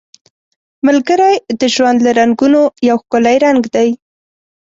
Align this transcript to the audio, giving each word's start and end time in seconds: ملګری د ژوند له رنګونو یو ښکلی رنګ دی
ملګری 0.87 1.35
د 1.59 1.61
ژوند 1.75 1.97
له 2.05 2.11
رنګونو 2.19 2.61
یو 2.89 2.97
ښکلی 3.03 3.35
رنګ 3.45 3.61
دی 3.75 3.89